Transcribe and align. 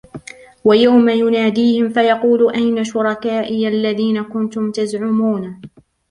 وَيَوْمَ 0.63 1.09
يُنَادِيهِمْ 1.09 1.89
فَيَقُولُ 1.89 2.53
أَيْنَ 2.53 2.83
شُرَكَائِيَ 2.83 3.67
الَّذِينَ 3.67 4.23
كُنْتُمْ 4.23 4.71
تَزْعُمُونَ 4.71 5.61